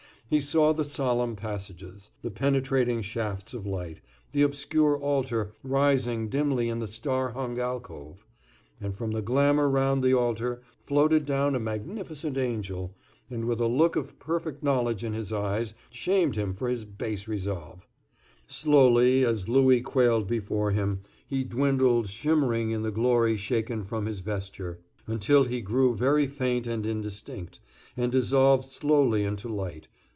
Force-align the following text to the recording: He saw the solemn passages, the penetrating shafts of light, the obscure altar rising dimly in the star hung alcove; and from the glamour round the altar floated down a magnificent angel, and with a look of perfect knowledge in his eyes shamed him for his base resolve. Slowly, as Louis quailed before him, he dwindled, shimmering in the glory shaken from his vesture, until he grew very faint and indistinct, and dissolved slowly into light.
He 0.33 0.39
saw 0.39 0.71
the 0.71 0.85
solemn 0.85 1.35
passages, 1.35 2.09
the 2.21 2.31
penetrating 2.31 3.01
shafts 3.01 3.53
of 3.53 3.65
light, 3.67 3.99
the 4.31 4.43
obscure 4.43 4.97
altar 4.97 5.51
rising 5.61 6.29
dimly 6.29 6.69
in 6.69 6.79
the 6.79 6.87
star 6.87 7.33
hung 7.33 7.59
alcove; 7.59 8.25
and 8.79 8.95
from 8.95 9.11
the 9.11 9.21
glamour 9.21 9.69
round 9.69 10.01
the 10.01 10.13
altar 10.13 10.61
floated 10.79 11.25
down 11.25 11.53
a 11.53 11.59
magnificent 11.59 12.37
angel, 12.37 12.95
and 13.29 13.43
with 13.43 13.59
a 13.59 13.67
look 13.67 13.97
of 13.97 14.17
perfect 14.19 14.63
knowledge 14.63 15.03
in 15.03 15.11
his 15.11 15.33
eyes 15.33 15.73
shamed 15.89 16.37
him 16.37 16.53
for 16.53 16.69
his 16.69 16.85
base 16.85 17.27
resolve. 17.27 17.85
Slowly, 18.47 19.25
as 19.25 19.49
Louis 19.49 19.81
quailed 19.81 20.27
before 20.29 20.71
him, 20.71 21.01
he 21.27 21.43
dwindled, 21.43 22.07
shimmering 22.07 22.71
in 22.71 22.83
the 22.83 22.89
glory 22.91 23.35
shaken 23.35 23.83
from 23.83 24.05
his 24.05 24.21
vesture, 24.21 24.79
until 25.07 25.43
he 25.43 25.59
grew 25.59 25.93
very 25.93 26.25
faint 26.25 26.67
and 26.67 26.85
indistinct, 26.85 27.59
and 27.97 28.13
dissolved 28.13 28.69
slowly 28.69 29.25
into 29.25 29.49
light. 29.49 29.89